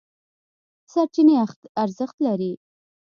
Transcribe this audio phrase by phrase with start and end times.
[0.91, 1.35] سرچینې
[1.83, 2.51] ارزښت لري.